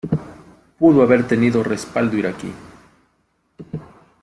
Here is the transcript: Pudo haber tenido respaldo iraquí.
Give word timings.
Pudo 0.79 1.03
haber 1.03 1.27
tenido 1.27 1.61
respaldo 1.61 2.17
iraquí. 2.17 2.51